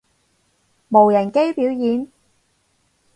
[0.89, 2.11] 無人機表演